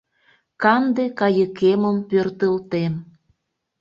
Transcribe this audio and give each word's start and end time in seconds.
Канде 0.61 1.05
кайыкемым 1.19 1.97
пöртылтем. 2.09 2.93